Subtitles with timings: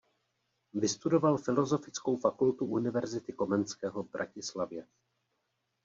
[0.73, 4.87] Vystudoval Filozofickou fakultu Univerzity Komenského v Bratislavě.